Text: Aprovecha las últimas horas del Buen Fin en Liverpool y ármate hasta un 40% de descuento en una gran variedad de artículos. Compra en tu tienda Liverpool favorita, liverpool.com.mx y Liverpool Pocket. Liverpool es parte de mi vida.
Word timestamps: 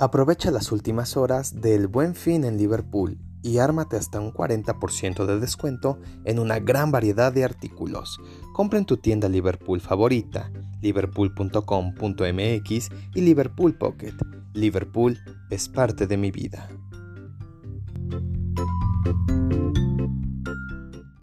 Aprovecha 0.00 0.50
las 0.50 0.72
últimas 0.72 1.16
horas 1.18 1.60
del 1.60 1.86
Buen 1.86 2.14
Fin 2.14 2.44
en 2.44 2.56
Liverpool 2.56 3.18
y 3.42 3.58
ármate 3.58 3.98
hasta 3.98 4.18
un 4.18 4.32
40% 4.32 5.26
de 5.26 5.38
descuento 5.38 5.98
en 6.24 6.38
una 6.38 6.58
gran 6.58 6.90
variedad 6.90 7.30
de 7.30 7.44
artículos. 7.44 8.18
Compra 8.54 8.78
en 8.78 8.86
tu 8.86 8.96
tienda 8.96 9.28
Liverpool 9.28 9.82
favorita, 9.82 10.50
liverpool.com.mx 10.80 12.88
y 13.14 13.20
Liverpool 13.20 13.76
Pocket. 13.76 14.14
Liverpool 14.54 15.18
es 15.50 15.68
parte 15.68 16.06
de 16.06 16.16
mi 16.16 16.30
vida. 16.30 16.70